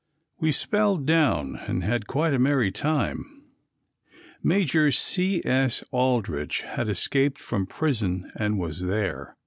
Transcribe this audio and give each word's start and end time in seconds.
We 0.39 0.51
spelled 0.51 1.05
down 1.05 1.57
and 1.67 1.83
had 1.83 2.07
quite 2.07 2.33
a 2.33 2.39
merry 2.39 2.71
time. 2.71 3.43
Major 4.41 4.91
C. 4.91 5.43
S. 5.45 5.83
Aldrich 5.91 6.63
had 6.63 6.89
escaped 6.89 7.37
from 7.39 7.67
prison 7.67 8.31
and 8.35 8.57
was 8.57 8.81
there. 8.81 9.37